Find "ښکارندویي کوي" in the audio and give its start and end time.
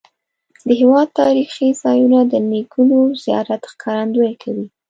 3.71-4.67